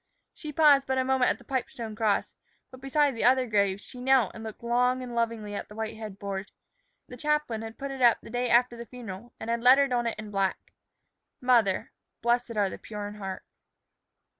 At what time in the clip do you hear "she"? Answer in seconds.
0.33-0.51, 3.79-4.01